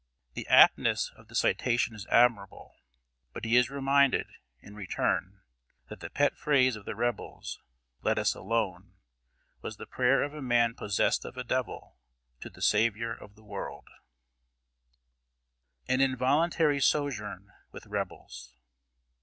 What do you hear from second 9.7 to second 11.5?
the prayer of a man possessed of a